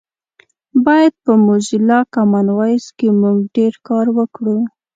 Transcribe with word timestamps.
باید 0.85 1.13
په 1.25 1.31
موزیلا 1.45 1.99
کامن 2.15 2.47
وایس 2.57 2.85
کې 2.97 3.07
مونږ 3.21 3.37
ډېر 3.55 3.73
کار 3.87 4.05
وکړو 4.17 4.57